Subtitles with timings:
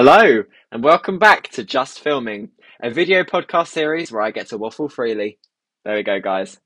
[0.00, 2.50] Hello, and welcome back to Just Filming,
[2.80, 5.40] a video podcast series where I get to waffle freely.
[5.84, 6.56] There we go, guys.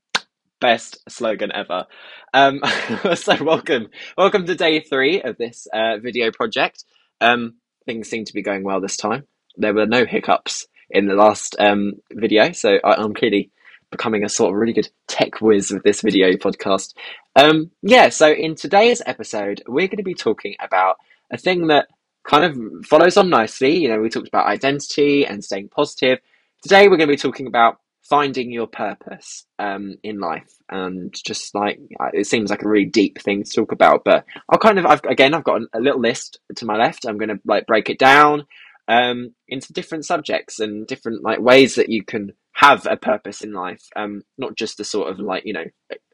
[0.61, 1.87] Best slogan ever.
[2.31, 2.61] Um,
[3.15, 6.85] so welcome, welcome to day three of this uh, video project.
[7.21, 7.55] Um,
[7.87, 9.25] things seem to be going well this time.
[9.57, 13.49] There were no hiccups in the last um, video, so I, I'm clearly
[13.89, 16.93] becoming a sort of really good tech whiz with this video podcast.
[17.35, 20.97] Um, yeah, so in today's episode, we're going to be talking about
[21.31, 21.87] a thing that
[22.23, 23.77] kind of follows on nicely.
[23.77, 26.19] You know, we talked about identity and staying positive.
[26.61, 31.55] Today, we're going to be talking about finding your purpose um, in life, and just
[31.55, 34.03] like uh, it seems like a really deep thing to talk about.
[34.03, 37.05] But I'll kind of, I've, again, I've got a little list to my left.
[37.05, 38.45] I'm going to like break it down
[38.87, 43.51] um, into different subjects and different like ways that you can have a purpose in
[43.51, 43.83] life.
[43.95, 45.65] Um, not just the sort of like you know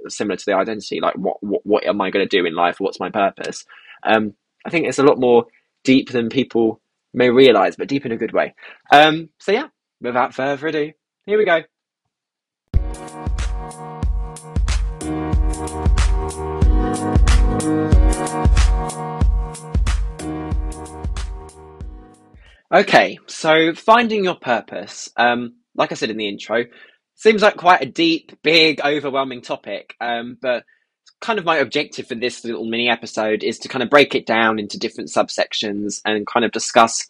[0.08, 2.80] similar to the identity, like what what, what am I going to do in life?
[2.80, 3.66] What's my purpose?
[4.04, 4.34] Um,
[4.66, 5.46] I think it's a lot more
[5.84, 6.82] deep than people
[7.14, 8.54] may realize, but deep in a good way.
[8.92, 9.68] Um, so yeah,
[10.02, 10.92] without further ado,
[11.26, 11.64] here we go.
[22.72, 26.66] Okay, so finding your purpose, um, like I said in the intro,
[27.16, 29.96] seems like quite a deep, big, overwhelming topic.
[30.00, 30.66] Um, but
[31.22, 34.26] kind of my objective for this little mini episode is to kind of break it
[34.26, 37.08] down into different subsections and kind of discuss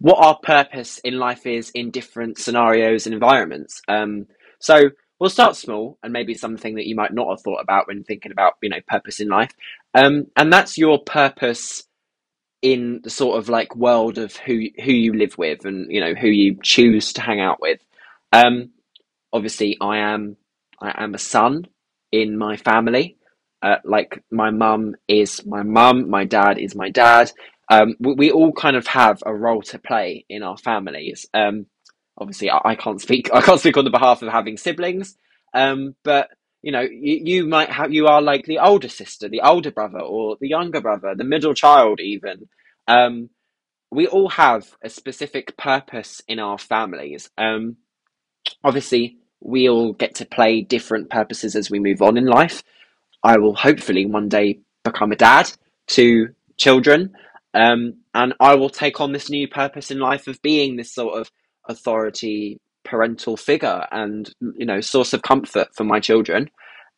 [0.00, 3.82] what our purpose in life is in different scenarios and environments.
[3.88, 4.26] Um,
[4.58, 8.04] so we'll start small and maybe something that you might not have thought about when
[8.04, 9.52] thinking about you know purpose in life,
[9.94, 11.84] um, and that's your purpose
[12.62, 16.14] in the sort of like world of who who you live with and you know
[16.14, 17.80] who you choose to hang out with.
[18.32, 18.70] Um,
[19.32, 20.36] obviously, I am
[20.80, 21.66] I am a son
[22.10, 23.16] in my family.
[23.62, 27.30] Uh, like my mum is my mum, my dad is my dad.
[27.70, 31.26] Um, we, we, all kind of have a role to play in our families.
[31.34, 31.66] Um,
[32.18, 33.30] obviously, I, I, can't speak.
[33.34, 35.16] I can't speak on the behalf of having siblings.
[35.54, 36.30] Um, but
[36.62, 40.00] you know, you, you might have, you are like the older sister, the older brother,
[40.00, 42.48] or the younger brother, the middle child, even.
[42.88, 43.30] Um,
[43.90, 47.30] we all have a specific purpose in our families.
[47.36, 47.76] Um,
[48.62, 52.62] obviously, we all get to play different purposes as we move on in life.
[53.22, 55.50] I will hopefully one day become a dad
[55.88, 57.14] to children,
[57.54, 61.18] um, and I will take on this new purpose in life of being this sort
[61.18, 61.30] of
[61.68, 66.50] authority parental figure and you know source of comfort for my children.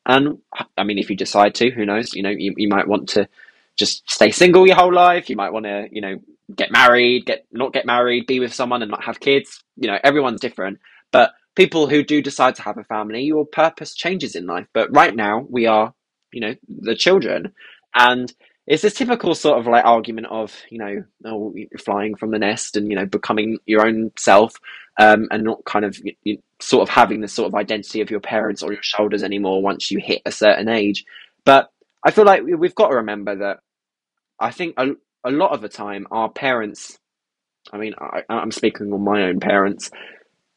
[0.06, 0.38] And
[0.76, 3.28] i mean if you decide to who knows you know you, you might want to
[3.76, 5.28] just stay single your whole life.
[5.30, 6.18] You might want to you know
[6.54, 9.62] get married get not get married be with someone and not have kids.
[9.76, 10.78] You know everyone's different.
[11.10, 14.66] But people who do decide to have a family your purpose changes in life.
[14.72, 15.94] But right now we are
[16.32, 17.52] you know the children
[17.94, 18.32] and
[18.66, 22.76] it's this typical sort of like argument of you know oh, flying from the nest
[22.76, 24.54] and you know becoming your own self
[24.98, 28.20] um, and not kind of you, sort of having the sort of identity of your
[28.20, 31.04] parents on your shoulders anymore once you hit a certain age.
[31.44, 31.70] But
[32.04, 33.60] I feel like we've got to remember that
[34.38, 34.90] I think a,
[35.24, 36.98] a lot of the time our parents,
[37.72, 39.90] I mean, I, I'm speaking on my own parents,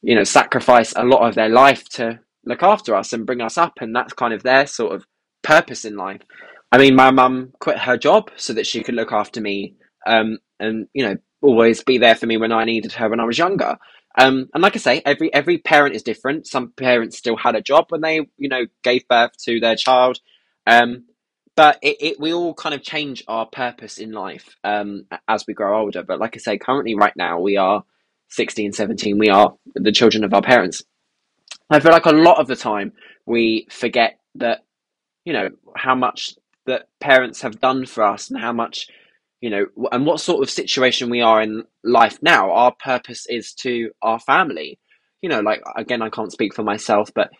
[0.02, 3.58] you know, sacrifice a lot of their life to look after us and bring us
[3.58, 5.06] up, and that's kind of their sort of
[5.46, 6.22] purpose in life.
[6.72, 9.76] I mean, my mum quit her job so that she could look after me,
[10.06, 13.24] um, and you know, always be there for me when I needed her when I
[13.24, 13.78] was younger.
[14.18, 16.46] Um, and like I say, every every parent is different.
[16.46, 20.18] Some parents still had a job when they, you know, gave birth to their child.
[20.66, 21.04] Um,
[21.54, 25.54] but it, it, we all kind of change our purpose in life um, as we
[25.54, 26.02] grow older.
[26.02, 27.82] But like I say, currently, right now, we are
[28.28, 30.82] 16, 17, we are the children of our parents.
[31.70, 32.92] I feel like a lot of the time
[33.24, 34.64] we forget that,
[35.26, 38.86] you know, how much that parents have done for us and how much
[39.40, 42.50] you know, and what sort of situation we are in life now.
[42.52, 44.78] Our purpose is to our family.
[45.20, 47.30] You know, like again, I can't speak for myself, but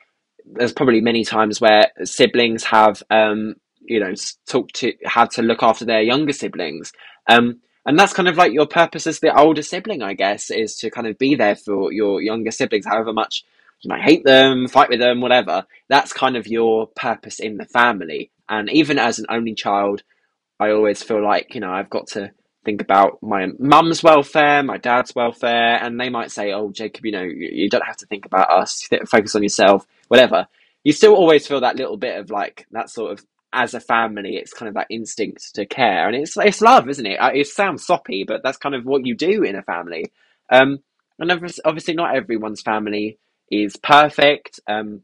[0.44, 4.12] there's probably many times where siblings have, um, you know,
[4.46, 6.92] talked to had to look after their younger siblings.
[7.28, 10.76] Um, and that's kind of like your purpose as the older sibling, I guess, is
[10.78, 13.44] to kind of be there for your younger siblings, however much
[13.80, 15.66] you might hate them, fight with them, whatever.
[15.88, 18.30] That's kind of your purpose in the family.
[18.48, 20.02] And even as an only child,
[20.58, 22.32] I always feel like, you know, I've got to
[22.64, 27.12] think about my mum's welfare, my dad's welfare, and they might say, oh, Jacob, you
[27.12, 30.46] know, you, don't have to think about us, focus on yourself, whatever.
[30.82, 34.36] You still always feel that little bit of like that sort of as a family,
[34.36, 37.18] it's kind of that instinct to care, and it's it's love, isn't it?
[37.34, 40.12] It sounds soppy, but that's kind of what you do in a family.
[40.50, 40.80] Um,
[41.18, 41.32] and
[41.64, 43.18] obviously, not everyone's family
[43.50, 44.60] is perfect.
[44.68, 45.02] Um,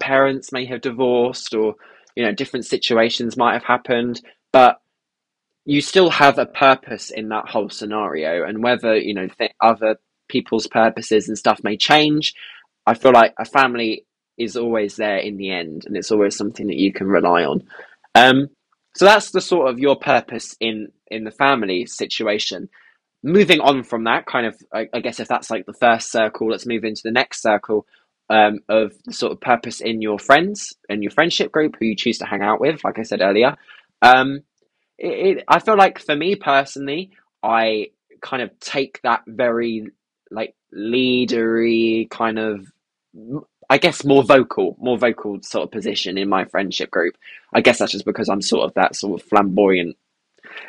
[0.00, 1.74] parents may have divorced, or
[2.16, 4.20] you know, different situations might have happened.
[4.52, 4.80] But
[5.64, 9.96] you still have a purpose in that whole scenario, and whether you know th- other
[10.28, 12.34] people's purposes and stuff may change.
[12.86, 14.06] I feel like a family
[14.38, 17.62] is always there in the end, and it's always something that you can rely on.
[18.14, 18.48] Um,
[18.96, 22.68] so that's the sort of your purpose in in the family situation.
[23.22, 26.50] Moving on from that, kind of, I, I guess if that's like the first circle,
[26.50, 27.86] let's move into the next circle
[28.30, 32.18] um, of sort of purpose in your friends and your friendship group who you choose
[32.18, 32.82] to hang out with.
[32.84, 33.56] Like I said earlier,
[34.00, 34.40] um,
[34.98, 37.10] it, it, I feel like for me personally,
[37.42, 37.90] I
[38.22, 39.88] kind of take that very
[40.30, 42.66] like leadery kind of
[43.68, 47.16] I guess more vocal, more vocal sort of position in my friendship group.
[47.52, 49.96] I guess that's just because I'm sort of that sort of flamboyant,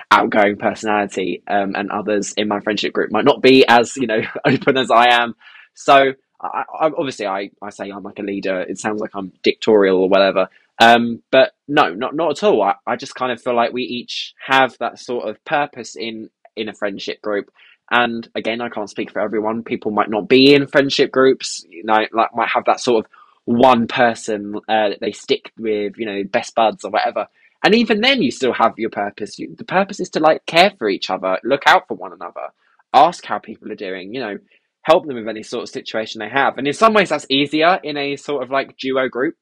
[0.09, 4.21] outgoing personality, um, and others in my friendship group might not be as you know
[4.45, 5.35] open as I am.
[5.73, 8.61] So I, I, obviously, I, I say I'm like a leader.
[8.61, 10.47] It sounds like I'm dictatorial or whatever.
[10.79, 12.61] Um, but no, not not at all.
[12.61, 16.29] I, I just kind of feel like we each have that sort of purpose in
[16.55, 17.51] in a friendship group
[17.91, 19.63] and again, I can't speak for everyone.
[19.63, 23.11] People might not be in friendship groups, you know, like might have that sort of
[23.43, 27.27] one person uh, that they stick with, you know, best buds or whatever.
[27.63, 29.37] And even then, you still have your purpose.
[29.37, 32.49] You, the purpose is to like care for each other, look out for one another,
[32.93, 34.37] ask how people are doing, you know,
[34.83, 36.57] help them with any sort of situation they have.
[36.57, 39.35] And in some ways, that's easier in a sort of like duo group.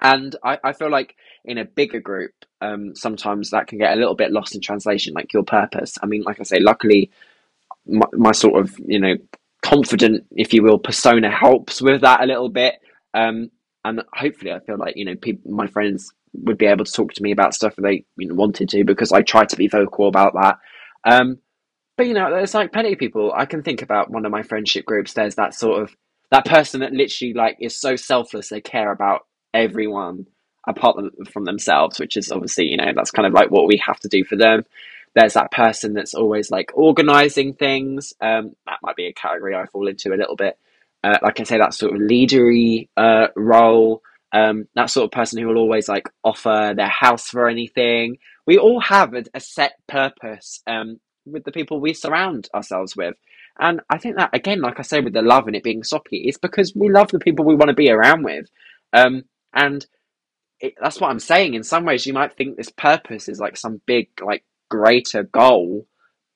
[0.00, 1.16] And I, I feel like
[1.46, 5.14] in a bigger group, um, sometimes that can get a little bit lost in translation,
[5.14, 5.96] like your purpose.
[6.02, 7.10] I mean, like I say, luckily,
[7.86, 9.14] my, my sort of you know
[9.62, 12.74] confident, if you will, persona helps with that a little bit.
[13.14, 13.50] Um,
[13.84, 16.12] and hopefully, I feel like you know people, my friends
[16.42, 18.84] would be able to talk to me about stuff if they you know, wanted to
[18.84, 20.58] because I try to be vocal about that.
[21.04, 21.38] Um,
[21.96, 24.10] but you know, there's like plenty of people I can think about.
[24.10, 25.94] One of my friendship groups, there's that sort of
[26.30, 30.26] that person that literally like is so selfless they care about everyone
[30.66, 30.96] apart
[31.30, 34.08] from themselves, which is obviously you know that's kind of like what we have to
[34.08, 34.64] do for them
[35.14, 38.12] there's that person that's always like organizing things.
[38.20, 40.58] Um, that might be a category I fall into a little bit.
[41.02, 44.02] Uh, like I say, that sort of leadery uh, role.
[44.34, 48.18] Um, that sort of person who will always like offer their house for anything.
[48.46, 53.14] We all have a, a set purpose um, with the people we surround ourselves with.
[53.60, 56.24] And I think that, again, like I say, with the love and it being soppy,
[56.26, 58.46] it's because we love the people we want to be around with.
[58.92, 59.22] Um,
[59.52, 59.86] and
[60.58, 61.54] it, that's what I'm saying.
[61.54, 65.86] In some ways, you might think this purpose is like some big, like greater goal,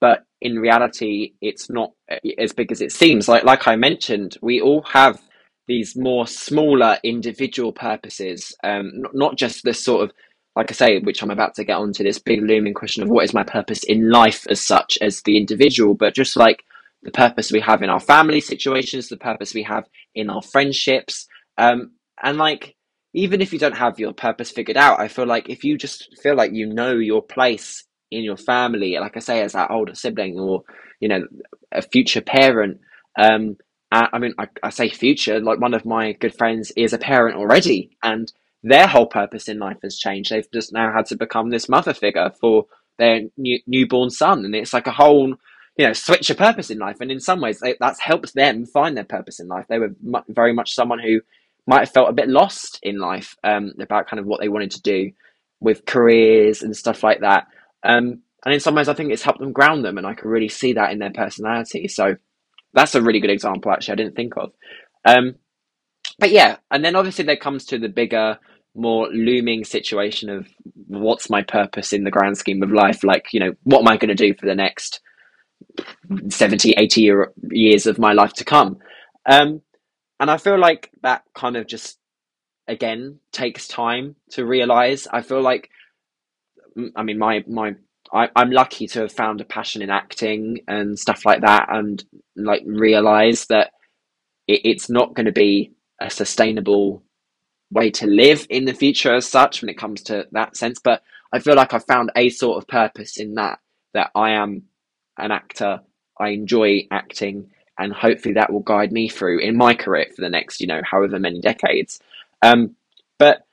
[0.00, 1.91] but in reality, it's not
[2.39, 3.27] as big as it seems.
[3.27, 5.21] Like like I mentioned, we all have
[5.69, 10.12] these more smaller individual purposes, um, not, not just this sort of
[10.56, 13.23] like I say, which I'm about to get onto this big looming question of what
[13.23, 16.65] is my purpose in life as such as the individual, but just like
[17.05, 19.85] the purpose we have in our family situations, the purpose we have
[20.17, 21.29] in our friendships,
[21.59, 21.93] um,
[22.25, 22.75] and like
[23.14, 26.09] even if you don't have your purpose figured out, I feel like if you just
[26.21, 29.94] feel like you know your place in your family, like I say, as that older
[29.94, 30.62] sibling or
[30.99, 31.23] you know
[31.71, 32.81] a future parent.
[33.17, 33.56] Um,
[33.90, 35.40] I, I mean, I, I say future.
[35.40, 38.31] Like one of my good friends is a parent already, and
[38.62, 40.31] their whole purpose in life has changed.
[40.31, 42.67] They've just now had to become this mother figure for
[42.99, 45.35] their new, newborn son, and it's like a whole
[45.76, 46.96] you know switch of purpose in life.
[47.00, 49.67] And in some ways, they, that's helped them find their purpose in life.
[49.69, 49.94] They were
[50.29, 51.20] very much someone who
[51.67, 54.70] might have felt a bit lost in life um, about kind of what they wanted
[54.73, 55.12] to do
[55.61, 57.46] with careers and stuff like that.
[57.82, 60.29] Um, and in some ways, I think it's helped them ground them, and I can
[60.29, 61.88] really see that in their personality.
[61.88, 62.17] So
[62.78, 64.52] that's a really good example, actually, I didn't think of.
[65.04, 65.37] Um,
[66.18, 68.38] but yeah, and then obviously there comes to the bigger,
[68.75, 70.49] more looming situation of
[70.87, 73.04] what's my purpose in the grand scheme of life?
[73.04, 75.00] Like, you know, what am I going to do for the next
[76.28, 78.78] 70, 80 year, years of my life to come?
[79.28, 79.62] Um,
[80.20, 81.99] and I feel like that kind of just,
[82.66, 85.06] again, takes time to realize.
[85.12, 85.70] I feel like
[86.97, 87.75] I mean, my my
[88.12, 92.03] I, I'm lucky to have found a passion in acting and stuff like that, and
[92.37, 93.73] like realize that
[94.47, 97.03] it, it's not going to be a sustainable
[97.71, 100.79] way to live in the future as such when it comes to that sense.
[100.83, 103.61] But I feel like I've found a sort of purpose in that
[103.95, 104.65] that I am
[105.19, 105.81] an actor.
[106.19, 110.31] I enjoy acting, and hopefully that will guide me through in my career for the
[110.31, 112.00] next, you know, however many decades.
[112.43, 112.77] Um,
[113.19, 113.47] but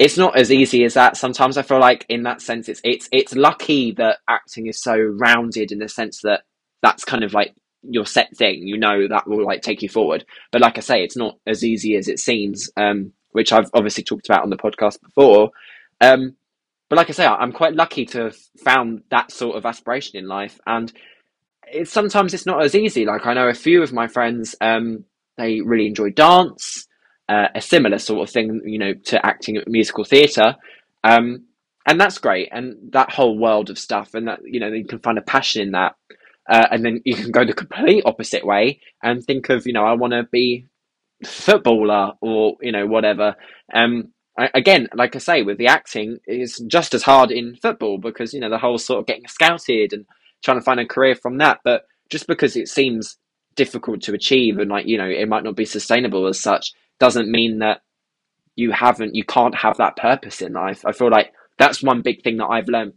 [0.00, 1.18] it's not as easy as that.
[1.18, 4.96] Sometimes I feel like in that sense, it's it's it's lucky that acting is so
[4.96, 6.44] rounded in the sense that
[6.80, 8.66] that's kind of like your set thing.
[8.66, 10.24] You know that will like take you forward.
[10.52, 14.02] But like I say, it's not as easy as it seems, um, which I've obviously
[14.02, 15.50] talked about on the podcast before.
[16.00, 16.34] Um,
[16.88, 20.26] but like I say, I'm quite lucky to have found that sort of aspiration in
[20.26, 20.90] life, and
[21.70, 23.04] it's sometimes it's not as easy.
[23.04, 25.04] Like I know a few of my friends, um,
[25.36, 26.86] they really enjoy dance
[27.30, 30.56] uh, a similar sort of thing, you know, to acting musical theatre.
[31.04, 31.44] Um,
[31.86, 32.48] and that's great.
[32.50, 35.62] And that whole world of stuff and that you know you can find a passion
[35.62, 35.94] in that.
[36.48, 39.84] Uh, and then you can go the complete opposite way and think of you know
[39.84, 40.66] i want to be
[41.24, 43.36] footballer or you know whatever.
[43.72, 44.12] Um
[44.54, 48.40] again like i say with the acting is just as hard in football because you
[48.40, 50.06] know the whole sort of getting scouted and
[50.42, 51.60] trying to find a career from that.
[51.62, 53.16] But just because it seems
[53.54, 57.30] difficult to achieve and like you know it might not be sustainable as such doesn't
[57.30, 57.82] mean that
[58.54, 60.84] you haven't you can't have that purpose in life.
[60.86, 62.94] I feel like that's one big thing that i've learned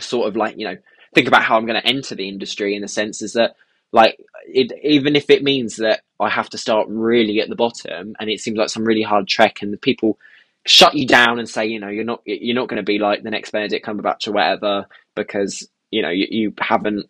[0.00, 0.76] sort of like you know
[1.14, 3.54] think about how i'm going to enter the industry in the sense is that
[3.92, 8.16] like it even if it means that i have to start really at the bottom
[8.18, 10.18] and it seems like some really hard trek and the people
[10.66, 13.22] shut you down and say you know you're not you're not going to be like
[13.22, 17.06] the next benedict cumberbatch or whatever because you know you, you haven't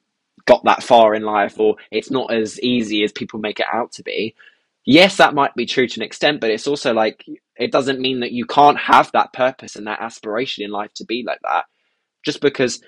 [0.47, 3.93] got that far in life or it's not as easy as people make it out
[3.93, 4.35] to be
[4.85, 7.25] yes, that might be true to an extent, but it's also like
[7.57, 11.05] it doesn't mean that you can't have that purpose and that aspiration in life to
[11.05, 11.65] be like that.
[12.25, 12.83] Just because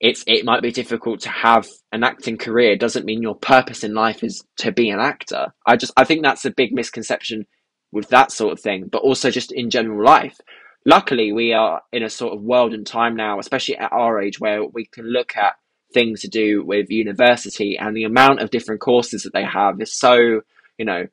[0.00, 3.94] it's it might be difficult to have an acting career doesn't mean your purpose in
[3.94, 5.54] life is to be an actor.
[5.66, 7.46] I just I think that's a big misconception
[7.92, 10.38] with that sort of thing, but also just in general life.
[10.84, 14.38] Luckily, we are in a sort of world and time now, especially at our age,
[14.38, 15.54] where we can look at
[15.94, 19.94] things to do with university and the amount of different courses that they have is
[19.94, 20.42] so,
[20.76, 21.06] you know,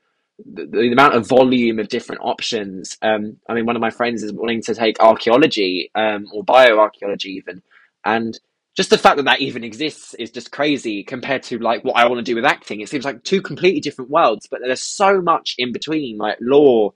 [0.46, 2.98] the, the, amount of volume of different options.
[3.02, 7.26] Um, I mean, one of my friends is wanting to take archaeology um, or bioarchaeology
[7.26, 7.62] even,
[8.06, 8.40] and
[8.76, 12.08] just the fact that that even exists is just crazy compared to like what I
[12.08, 12.80] want to do with acting.
[12.80, 16.94] It seems like two completely different worlds, but there's so much in between, like law,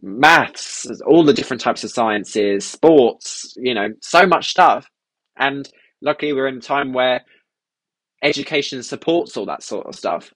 [0.00, 4.88] maths, all the different types of sciences, sports, you know, so much stuff.
[5.36, 5.68] And
[6.00, 7.22] luckily, we're in a time where
[8.22, 10.32] education supports all that sort of stuff.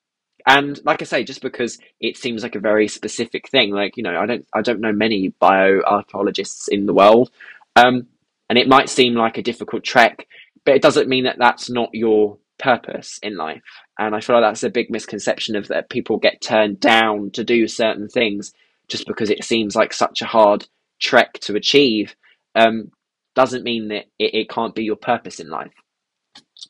[0.47, 4.03] And like I say, just because it seems like a very specific thing, like you
[4.05, 7.31] know, I don't I don't know many bioarchaeologists in the world,
[7.75, 8.07] um,
[8.49, 10.27] and it might seem like a difficult trek,
[10.65, 13.63] but it doesn't mean that that's not your purpose in life.
[13.99, 17.45] And I feel like that's a big misconception of that people get turned down to
[17.45, 18.53] do certain things
[18.89, 20.67] just because it seems like such a hard
[21.01, 22.15] trek to achieve.
[22.55, 22.93] Um,
[23.35, 25.73] doesn't mean that it, it can't be your purpose in life.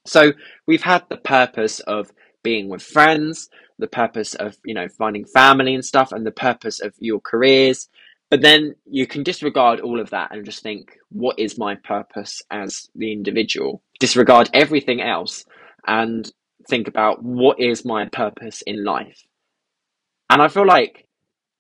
[0.07, 0.33] So
[0.67, 2.11] we've had the purpose of
[2.43, 6.81] being with friends, the purpose of you know finding family and stuff and the purpose
[6.81, 7.89] of your careers.
[8.31, 12.43] But then you can disregard all of that and just think what is my purpose
[12.51, 13.83] as the individual?
[14.01, 15.45] Disregard everything else
[15.87, 16.31] and
[16.69, 19.23] think about what is my purpose in life.
[20.29, 21.07] And i feel like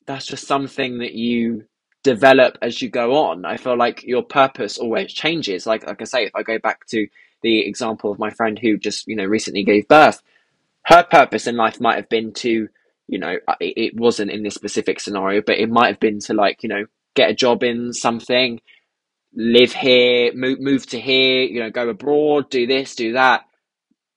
[0.06, 1.64] that's just something that you
[2.02, 3.44] develop as you go on.
[3.44, 5.66] I feel like your purpose always changes.
[5.66, 7.06] Like like i say if i go back to
[7.42, 10.22] the example of my friend who just you know recently gave birth
[10.86, 12.68] her purpose in life might have been to,
[13.08, 16.32] you know, uh, it, wasn't in this specific scenario, but it might have been to
[16.32, 18.60] like, you know, get a job in something,
[19.34, 23.42] live here, move move to here, you know, go abroad, do this, do that.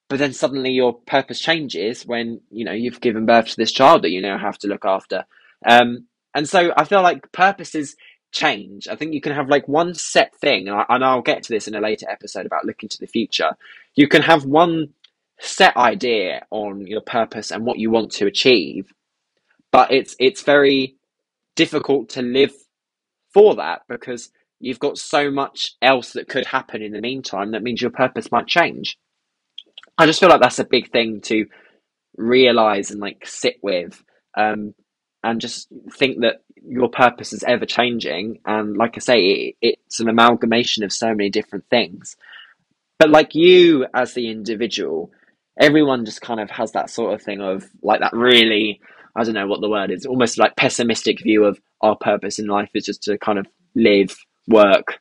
[0.10, 4.04] But then suddenly your purpose changes when you know you've given birth to this child
[4.04, 5.26] that you now have to look after.
[5.66, 7.96] Um, and so I feel like purposes
[8.32, 8.88] change.
[8.88, 11.54] I think you can have like one set thing, and, I, and I'll get to
[11.54, 13.58] this in a later episode about looking to the future.
[13.96, 14.94] You can have one
[15.40, 18.92] set idea on your purpose and what you want to achieve,
[19.72, 20.96] but it's it's very
[21.56, 22.54] difficult to live
[23.34, 27.64] for that because you've got so much else that could happen in the meantime that
[27.64, 28.98] means your purpose might change.
[29.98, 31.46] I just feel like that's a big thing to
[32.18, 34.04] realize and like sit with
[34.38, 34.74] um,
[35.24, 40.02] and just think that your purpose is ever changing and like i say it, it's
[40.02, 42.18] an amalgamation of so many different things
[42.98, 45.10] but like you as the individual
[45.60, 48.82] everyone just kind of has that sort of thing of like that really
[49.16, 52.48] I don't know what the word is, almost like pessimistic view of our purpose in
[52.48, 54.16] life is just to kind of live,
[54.48, 55.00] work,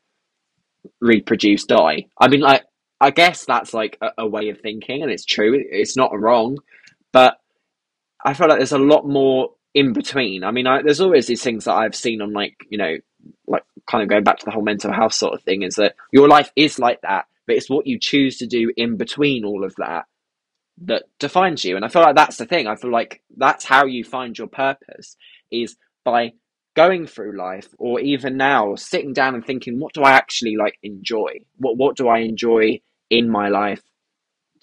[1.00, 2.06] reproduce, die.
[2.18, 2.64] I mean, like
[3.00, 5.62] I guess that's like a, a way of thinking, and it's true.
[5.70, 6.58] It's not wrong,
[7.12, 7.38] but
[8.24, 10.42] I feel like there's a lot more in between.
[10.42, 12.96] I mean, I, there's always these things that I've seen on like you know,
[13.46, 15.62] like kind of going back to the whole mental health sort of thing.
[15.62, 18.96] Is that your life is like that, but it's what you choose to do in
[18.96, 20.06] between all of that
[20.84, 21.76] that defines you.
[21.76, 22.66] And I feel like that's the thing.
[22.66, 25.16] I feel like that's how you find your purpose
[25.50, 26.32] is by
[26.76, 30.78] going through life or even now sitting down and thinking what do I actually like
[30.82, 31.40] enjoy?
[31.56, 32.80] What what do I enjoy
[33.10, 33.82] in my life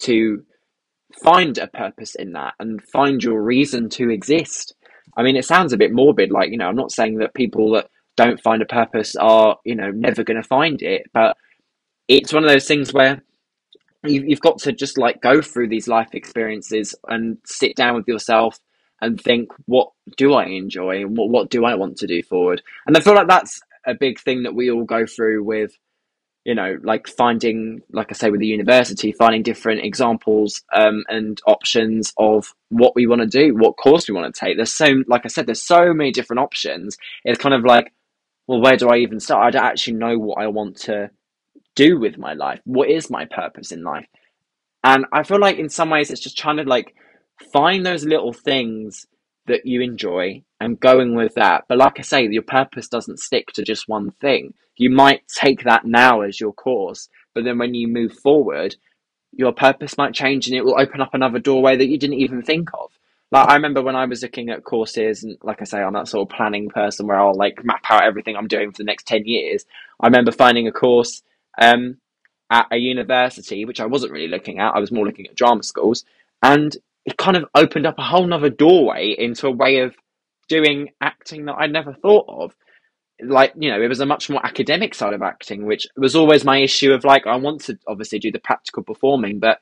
[0.00, 0.42] to
[1.22, 4.74] find a purpose in that and find your reason to exist.
[5.16, 7.72] I mean it sounds a bit morbid like you know I'm not saying that people
[7.72, 11.36] that don't find a purpose are you know never going to find it but
[12.08, 13.22] it's one of those things where
[14.08, 18.58] you've got to just like go through these life experiences and sit down with yourself
[19.00, 22.96] and think what do i enjoy what, what do i want to do forward and
[22.96, 25.76] i feel like that's a big thing that we all go through with
[26.46, 31.40] you know, like finding, like I say, with the university, finding different examples um, and
[31.44, 34.56] options of what we want to do, what course we want to take.
[34.56, 36.98] There's so, like I said, there's so many different options.
[37.24, 37.92] It's kind of like,
[38.46, 39.44] well, where do I even start?
[39.44, 41.10] I don't actually know what I want to
[41.76, 42.60] do with my life.
[42.64, 44.08] What is my purpose in life?
[44.82, 46.94] And I feel like in some ways it's just trying to like
[47.52, 49.06] find those little things
[49.46, 51.64] that you enjoy and going with that.
[51.68, 54.54] But like I say, your purpose doesn't stick to just one thing.
[54.76, 58.76] You might take that now as your course, but then when you move forward,
[59.32, 62.42] your purpose might change and it will open up another doorway that you didn't even
[62.42, 62.90] think of.
[63.32, 66.08] Like I remember when I was looking at courses and like I say, I'm that
[66.08, 69.06] sort of planning person where I'll like map out everything I'm doing for the next
[69.06, 69.64] 10 years.
[70.00, 71.22] I remember finding a course
[71.60, 71.98] um,
[72.50, 74.74] at a university, which I wasn't really looking at.
[74.74, 76.04] I was more looking at drama schools.
[76.42, 79.94] And it kind of opened up a whole nother doorway into a way of
[80.48, 82.54] doing acting that I never thought of.
[83.20, 86.44] Like, you know, it was a much more academic side of acting, which was always
[86.44, 89.60] my issue of like, I want to obviously do the practical performing, but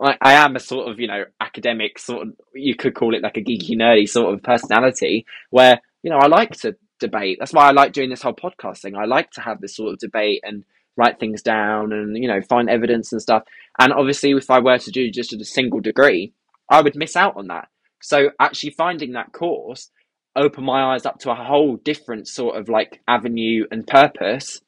[0.00, 3.22] I, I am a sort of, you know, academic sort of, you could call it
[3.22, 7.38] like a geeky, nerdy sort of personality where, you know, I like to debate.
[7.38, 8.96] That's why I like doing this whole podcast thing.
[8.96, 10.64] I like to have this sort of debate and
[10.98, 13.44] write things down and, you know, find evidence and stuff.
[13.78, 16.32] And obviously, if I were to do just a single degree,
[16.68, 17.68] I would miss out on that.
[18.00, 19.90] So actually finding that course
[20.36, 24.60] opened my eyes up to a whole different sort of like avenue and purpose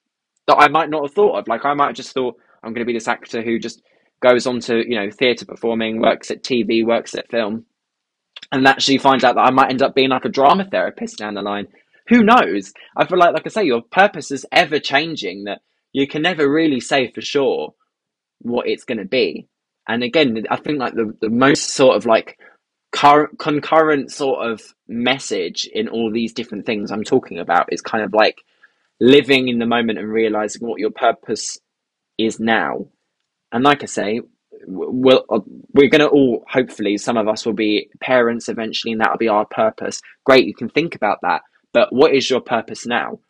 [0.47, 1.49] that I might not have thought of.
[1.49, 3.83] Like I might have just thought I'm going to be this actor who just
[4.21, 7.67] goes on to you know theatre performing, works at TV, works at film,
[8.53, 11.35] and actually finds out that I might end up being like a drama therapist down
[11.35, 11.69] the line.
[12.09, 12.73] Who knows?
[12.97, 15.45] I feel like, like I say, your purpose is ever changing.
[15.45, 15.61] That
[15.92, 17.75] you can never really say for sure
[18.40, 19.49] what it's going to be.
[19.88, 22.38] And again, I think like the, the most sort of like
[22.92, 28.04] current concurrent sort of message in all these different things I'm talking about is kind
[28.04, 28.42] of like
[29.00, 31.59] living in the moment and realizing what your purpose
[32.18, 32.87] is now.
[33.52, 34.20] And like I say,
[34.66, 35.40] we'll, uh,
[35.73, 39.28] we're going to all, hopefully, some of us will be parents eventually, and that'll be
[39.28, 40.00] our purpose.
[40.24, 41.42] Great, you can think about that.
[41.72, 43.20] But what is your purpose now?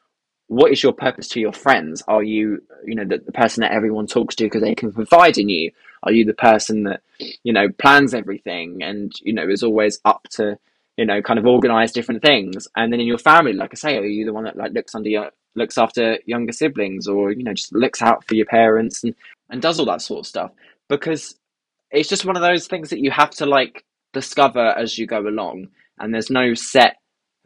[0.50, 2.02] What is your purpose to your friends?
[2.08, 5.38] Are you, you know, the, the person that everyone talks to because they can confide
[5.38, 5.70] in you?
[6.02, 7.02] Are you the person that,
[7.44, 10.58] you know, plans everything and, you know, is always up to,
[10.96, 12.66] you know, kind of organize different things?
[12.74, 14.92] And then in your family, like I say, are you the one that like looks
[14.92, 19.04] under your, looks after younger siblings or, you know, just looks out for your parents
[19.04, 19.14] and,
[19.50, 20.50] and does all that sort of stuff?
[20.88, 21.38] Because
[21.92, 25.20] it's just one of those things that you have to like discover as you go
[25.20, 25.68] along.
[26.00, 26.96] And there's no set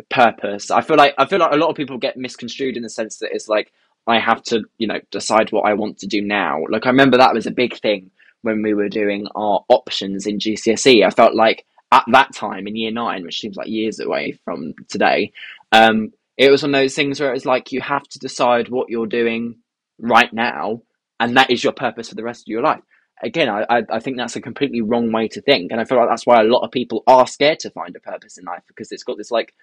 [0.02, 0.70] purpose.
[0.70, 3.18] I feel like I feel like a lot of people get misconstrued in the sense
[3.18, 3.72] that it's like
[4.06, 6.62] I have to, you know, decide what I want to do now.
[6.68, 8.10] Like I remember that was a big thing
[8.42, 11.06] when we were doing our options in GCSE.
[11.06, 14.74] I felt like at that time in year nine, which seems like years away from
[14.88, 15.32] today,
[15.72, 18.68] um, it was one of those things where it was like you have to decide
[18.68, 19.56] what you're doing
[19.98, 20.82] right now,
[21.20, 22.82] and that is your purpose for the rest of your life.
[23.22, 25.98] Again, I, I, I think that's a completely wrong way to think, and I feel
[25.98, 28.62] like that's why a lot of people are scared to find a purpose in life
[28.66, 29.54] because it's got this like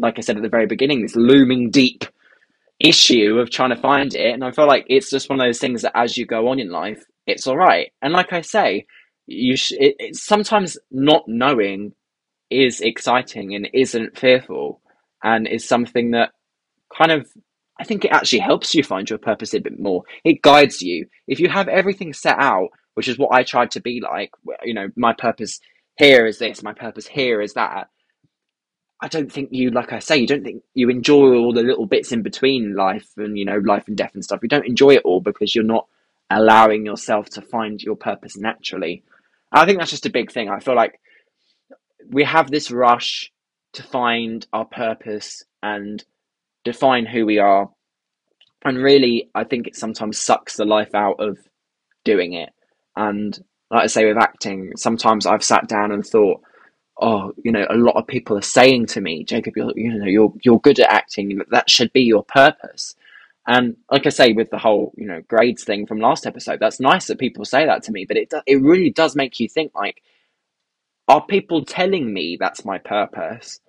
[0.00, 2.04] like I said at the very beginning, this looming deep
[2.80, 4.32] issue of trying to find it.
[4.32, 6.58] And I feel like it's just one of those things that as you go on
[6.58, 7.92] in life, it's all right.
[8.02, 8.86] And like I say,
[9.26, 11.92] you sh- it, it, sometimes not knowing
[12.50, 14.80] is exciting and isn't fearful
[15.22, 16.30] and is something that
[16.96, 17.28] kind of
[17.78, 20.02] I think it actually helps you find your purpose a bit more.
[20.22, 21.06] It guides you.
[21.26, 24.32] If you have everything set out, which is what I tried to be like,
[24.64, 25.60] you know, my purpose
[25.96, 27.88] here is this, my purpose here is that,
[29.02, 31.86] I don't think you, like I say, you don't think you enjoy all the little
[31.86, 34.40] bits in between life and, you know, life and death and stuff.
[34.42, 35.86] You don't enjoy it all because you're not
[36.28, 39.02] allowing yourself to find your purpose naturally.
[39.50, 40.48] I think that's just a big thing.
[40.48, 41.00] I feel like
[42.08, 43.32] we have this rush
[43.72, 46.04] to find our purpose and
[46.64, 47.70] define who we are.
[48.64, 51.38] And really, I think it sometimes sucks the life out of
[52.04, 52.50] doing it.
[52.96, 53.38] And
[53.70, 56.42] like I say, with acting, sometimes I've sat down and thought,
[57.00, 60.06] oh, you know, a lot of people are saying to me, Jacob, you're, you know,
[60.06, 61.40] you're you're good at acting.
[61.50, 62.94] That should be your purpose.
[63.46, 66.78] And like I say, with the whole, you know, grades thing from last episode, that's
[66.78, 68.04] nice that people say that to me.
[68.04, 70.02] But it do, it really does make you think, like,
[71.08, 73.60] are people telling me that's my purpose?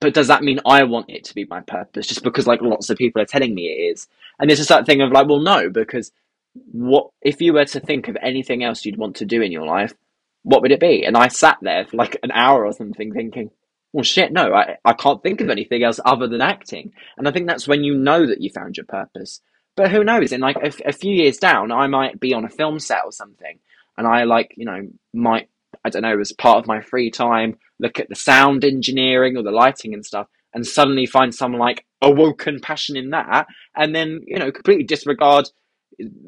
[0.00, 2.90] But does that mean I want it to be my purpose just because like lots
[2.90, 4.08] of people are telling me it is?
[4.38, 6.12] And it's just that thing of like, well, no, because
[6.72, 9.64] what if you were to think of anything else you'd want to do in your
[9.64, 9.94] life?
[10.44, 11.04] What would it be?
[11.04, 13.50] And I sat there for like an hour or something thinking,
[13.92, 16.92] well, shit, no, I, I can't think of anything else other than acting.
[17.16, 19.40] And I think that's when you know that you found your purpose.
[19.76, 20.32] But who knows?
[20.32, 23.12] In like a, a few years down, I might be on a film set or
[23.12, 23.58] something,
[23.96, 25.48] and I like, you know, might,
[25.84, 29.42] I don't know, as part of my free time, look at the sound engineering or
[29.42, 34.20] the lighting and stuff, and suddenly find some like awoken passion in that, and then,
[34.26, 35.48] you know, completely disregard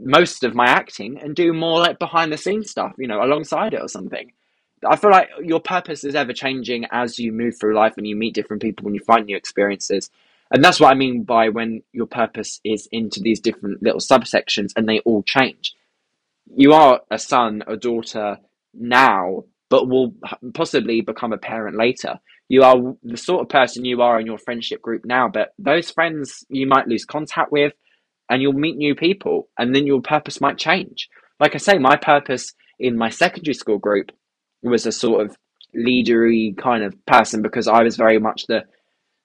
[0.03, 3.75] most of my acting and do more like behind the scenes stuff, you know, alongside
[3.75, 4.33] it or something.
[4.87, 8.15] I feel like your purpose is ever changing as you move through life and you
[8.15, 10.11] meet different people and you find new experiences.
[10.51, 14.73] And that's what I mean by when your purpose is into these different little subsections
[14.77, 15.75] and they all change.
[16.55, 18.39] You are a son, a daughter
[18.73, 20.15] now, but will
[20.55, 22.21] possibly become a parent later.
[22.49, 25.91] You are the sort of person you are in your friendship group now, but those
[25.91, 27.73] friends you might lose contact with
[28.29, 31.09] and you'll meet new people and then your purpose might change.
[31.39, 34.11] Like I say, my purpose in my secondary school group
[34.63, 35.37] was a sort of
[35.77, 38.65] leadery kind of person because I was very much the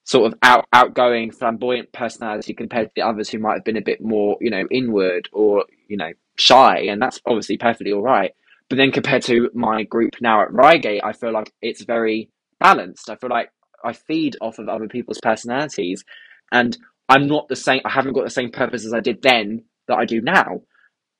[0.04, 3.82] sort of out outgoing, flamboyant personality compared to the others who might have been a
[3.82, 8.32] bit more, you know, inward or, you know, shy, and that's obviously perfectly all right.
[8.68, 13.10] But then compared to my group now at Reigate, I feel like it's very balanced.
[13.10, 13.50] I feel like
[13.84, 16.04] I feed off of other people's personalities
[16.50, 16.76] and
[17.12, 19.98] I'm not the same I haven't got the same purpose as I did then that
[19.98, 20.62] I do now.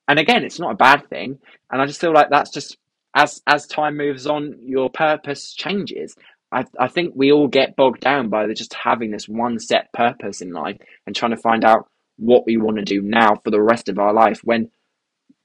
[0.07, 1.37] And again, it's not a bad thing.
[1.71, 2.77] And I just feel like that's just
[3.15, 6.15] as as time moves on, your purpose changes.
[6.51, 9.93] I, I think we all get bogged down by the, just having this one set
[9.93, 13.51] purpose in life and trying to find out what we want to do now for
[13.51, 14.71] the rest of our life when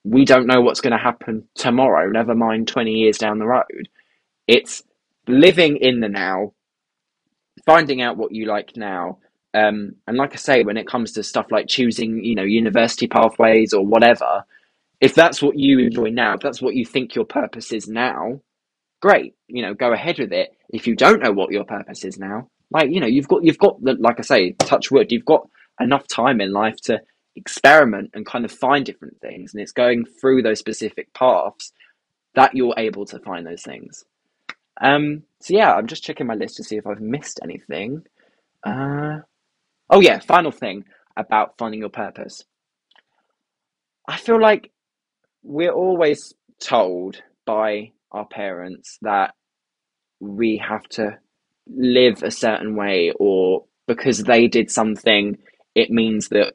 [0.04, 3.88] we don't know what's going to happen tomorrow, never mind 20 years down the road.
[4.46, 4.82] It's
[5.26, 6.52] living in the now,
[7.66, 9.18] finding out what you like now.
[9.58, 13.06] Um, and like I say, when it comes to stuff like choosing, you know, university
[13.08, 14.44] pathways or whatever,
[15.00, 18.40] if that's what you enjoy now, if that's what you think your purpose is now,
[19.00, 19.34] great.
[19.48, 20.50] You know, go ahead with it.
[20.70, 23.58] If you don't know what your purpose is now, like you know, you've got you've
[23.58, 25.10] got the like I say, touch wood.
[25.12, 25.48] You've got
[25.80, 27.00] enough time in life to
[27.36, 31.72] experiment and kind of find different things, and it's going through those specific paths
[32.34, 34.04] that you're able to find those things.
[34.80, 38.02] Um, so yeah, I'm just checking my list to see if I've missed anything.
[38.64, 39.20] Uh,
[39.90, 40.84] oh yeah, final thing
[41.16, 42.44] about finding your purpose.
[44.06, 44.70] I feel like
[45.42, 49.34] we're always told by our parents that
[50.20, 51.18] we have to
[51.66, 55.36] live a certain way or because they did something
[55.74, 56.54] it means that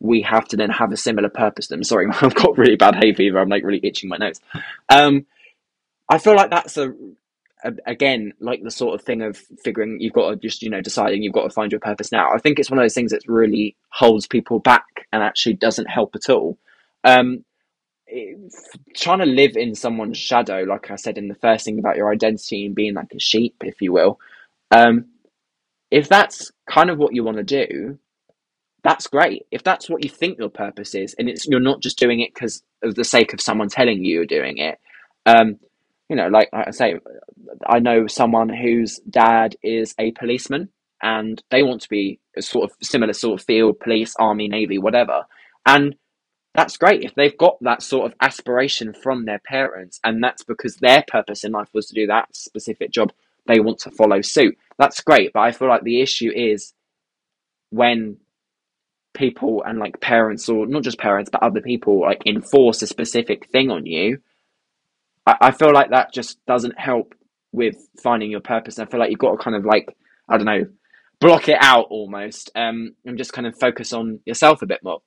[0.00, 1.84] we have to then have a similar purpose to them.
[1.84, 3.38] Sorry i've got really bad hay fever.
[3.38, 4.40] I'm like really itching my nose.
[4.88, 5.26] Um
[6.08, 6.94] i feel like that's a, a
[7.86, 11.22] again like the sort of thing of figuring you've got to just you know deciding
[11.22, 13.22] you've got to find your purpose now i think it's one of those things that
[13.26, 16.58] really holds people back and actually doesn't help at all
[17.04, 17.44] um
[18.94, 22.12] trying to live in someone's shadow, like I said in the first thing about your
[22.12, 24.18] identity and being like a sheep, if you will,
[24.70, 25.06] um,
[25.90, 27.98] if that's kind of what you want to do,
[28.82, 29.46] that's great.
[29.50, 32.34] If that's what you think your purpose is, and it's you're not just doing it
[32.34, 34.80] because of the sake of someone telling you you're doing it,
[35.26, 35.58] um,
[36.12, 36.96] you know, like I say,
[37.66, 40.68] I know someone whose dad is a policeman,
[41.02, 44.76] and they want to be a sort of similar sort of field, police, army, navy,
[44.76, 45.22] whatever,
[45.64, 45.94] and
[46.52, 50.76] that's great if they've got that sort of aspiration from their parents and that's because
[50.76, 53.10] their purpose in life was to do that specific job
[53.46, 54.54] they want to follow suit.
[54.76, 56.74] That's great but i feel like the issue is
[57.70, 58.18] when
[59.14, 63.48] people and like parents or not just parents but other people like enforce a specific
[63.48, 64.18] thing on you
[65.26, 67.14] i, I feel like that just doesn't help
[67.52, 69.96] with finding your purpose i feel like you've got to kind of like
[70.28, 70.66] i don't know
[71.20, 75.00] block it out almost um, and just kind of focus on yourself a bit more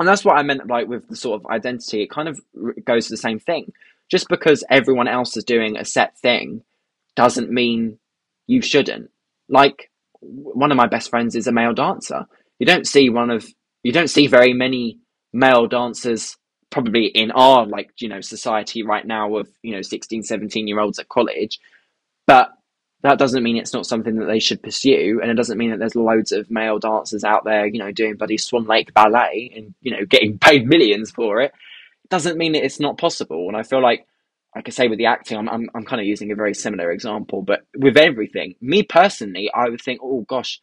[0.00, 2.02] and that's what I meant like with the sort of identity.
[2.02, 2.40] It kind of
[2.86, 3.70] goes to the same thing.
[4.10, 6.62] Just because everyone else is doing a set thing
[7.14, 7.98] doesn't mean
[8.46, 9.10] you shouldn't.
[9.50, 9.90] Like
[10.20, 12.24] one of my best friends is a male dancer.
[12.58, 13.46] You don't see one of
[13.82, 14.98] you don't see very many
[15.34, 16.38] male dancers
[16.70, 20.80] probably in our like you know society right now of you know 16 17 year
[20.80, 21.58] olds at college
[22.26, 22.52] but
[23.02, 25.78] that doesn't mean it's not something that they should pursue, and it doesn't mean that
[25.78, 29.74] there's loads of male dancers out there, you know, doing bloody Swan Lake ballet and
[29.80, 31.52] you know getting paid millions for it.
[32.10, 34.06] doesn't mean that it's not possible, and I feel like,
[34.54, 36.90] like I say, with the acting, I'm I'm, I'm kind of using a very similar
[36.90, 40.60] example, but with everything, me personally, I would think, oh gosh,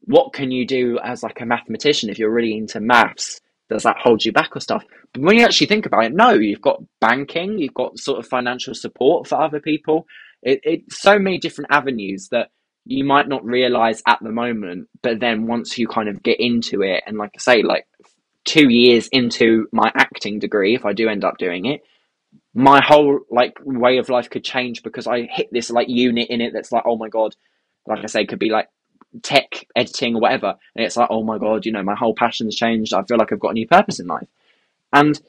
[0.00, 3.40] what can you do as like a mathematician if you're really into maths?
[3.70, 4.84] Does that hold you back or stuff?
[5.12, 8.26] But when you actually think about it, no, you've got banking, you've got sort of
[8.26, 10.06] financial support for other people
[10.44, 12.50] it, it's so many different avenues that
[12.84, 16.82] you might not realize at the moment, but then once you kind of get into
[16.82, 17.86] it, and like I say, like
[18.44, 21.80] two years into my acting degree, if I do end up doing it,
[22.54, 26.42] my whole like way of life could change because I hit this like unit in
[26.42, 27.34] it that's like, oh my god,
[27.86, 28.68] like I say, could be like
[29.22, 32.56] tech editing or whatever, and it's like, oh my god, you know, my whole passion's
[32.56, 32.94] changed.
[32.94, 34.28] I feel like I've got a new purpose in life,
[34.92, 35.20] and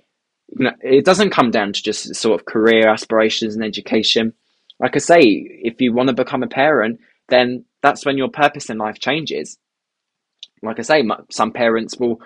[0.58, 4.34] you know, it doesn't come down to just sort of career aspirations and education
[4.80, 8.69] like I say, if you want to become a parent, then that's when your purpose
[8.69, 9.58] in life changes.
[10.62, 12.21] Like I say, some parents will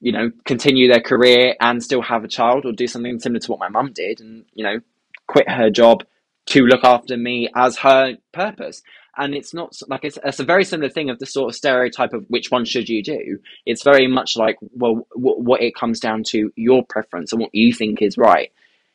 [0.00, 3.50] you know, continue their career and still have a child or do something similar to
[3.50, 4.80] what my mum did and, you know,
[5.26, 6.04] quit her job
[6.46, 8.82] to look after me as her purpose.
[9.16, 12.12] And it's not like it's, it's a very similar thing of the sort of stereotype
[12.12, 13.38] of which one should you do.
[13.66, 17.54] It's very much like, well, w- what it comes down to your preference and what
[17.54, 18.50] you think is right.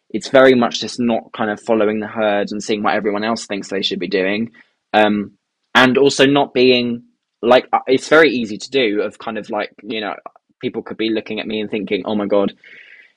[0.10, 3.46] It's very much just not kind of following the herd and seeing what everyone else
[3.46, 4.52] thinks they should be doing.
[4.94, 5.34] Um,
[5.76, 7.04] and also not being
[7.42, 10.16] like, uh, it's very easy to do of kind of like, you know,
[10.62, 12.54] people could be looking at me and thinking, oh my God,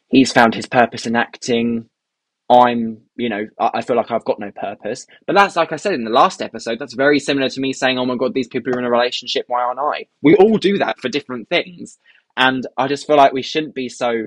[0.09, 1.89] he's found his purpose in acting
[2.61, 5.07] I'm, you know, I feel like I've got no purpose.
[5.27, 7.99] But that's like I said in the last episode, that's very similar to me saying,
[7.99, 9.45] oh my God, these people are in a relationship.
[9.49, 10.07] Why aren't I?
[10.23, 11.99] We all do that for different things.
[12.37, 14.27] And I just feel like we shouldn't be so,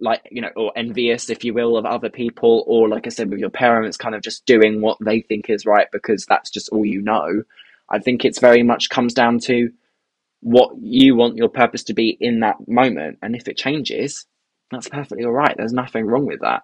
[0.00, 3.30] like, you know, or envious, if you will, of other people, or like I said,
[3.30, 6.70] with your parents, kind of just doing what they think is right because that's just
[6.70, 7.42] all you know.
[7.88, 9.70] I think it's very much comes down to
[10.40, 13.18] what you want your purpose to be in that moment.
[13.22, 14.26] And if it changes,
[14.70, 15.54] that's perfectly all right.
[15.56, 16.62] There's nothing wrong with that.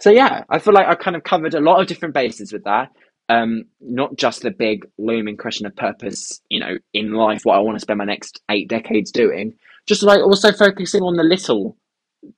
[0.00, 2.64] So yeah, I feel like I kind of covered a lot of different bases with
[2.64, 2.90] that.
[3.28, 7.60] Um, not just the big looming question of purpose, you know, in life, what I
[7.60, 9.54] want to spend my next eight decades doing.
[9.86, 11.76] Just like also focusing on the little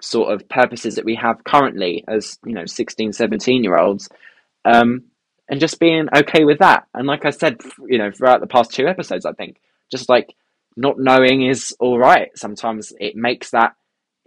[0.00, 4.08] sort of purposes that we have currently as, you know, 16, 17 year olds.
[4.64, 5.04] Um,
[5.48, 6.86] and just being okay with that.
[6.94, 10.34] And like I said, you know, throughout the past two episodes, I think just like
[10.76, 12.30] not knowing is all right.
[12.36, 13.74] Sometimes it makes that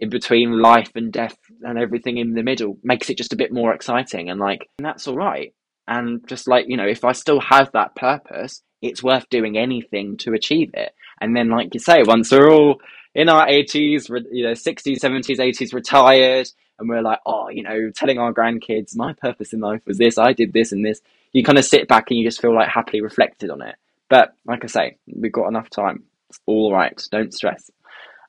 [0.00, 3.52] in between life and death and everything in the middle makes it just a bit
[3.52, 4.30] more exciting.
[4.30, 5.54] And like and that's all right.
[5.88, 10.16] And just like you know if i still have that purpose it's worth doing anything
[10.18, 10.94] to achieve it.
[11.20, 12.80] And then like you say once we're all
[13.14, 17.90] in our 80s you know 60s 70s 80s retired and we're like oh you know
[17.94, 21.00] telling our grandkids my purpose in life was this i did this and this
[21.36, 23.76] you kind of sit back and you just feel like happily reflected on it.
[24.08, 26.04] But like i say we've got enough time.
[26.30, 27.00] It's all right.
[27.10, 27.70] Don't stress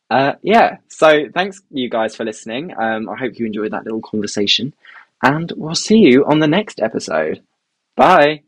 [0.09, 2.73] uh, yeah, so thanks you guys for listening.
[2.79, 4.73] Um, I hope you enjoyed that little conversation,
[5.21, 7.41] and we'll see you on the next episode.
[7.95, 8.43] Bye.